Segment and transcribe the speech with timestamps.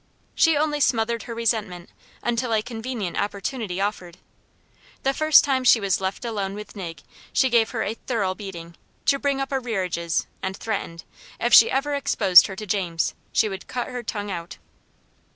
[0.33, 1.91] She only smothered her resentment
[2.23, 4.17] until a convenient opportunity offered.
[5.03, 8.73] The first time she was left alone with Nig, she gave her a thorough beating,
[9.05, 11.03] to bring up arrearages; and threatened,
[11.39, 14.57] if she ever exposed her to James, she would "cut her tongue out."